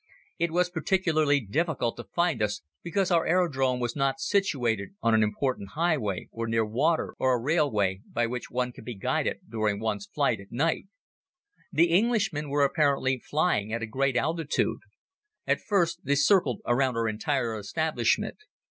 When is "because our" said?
2.81-3.23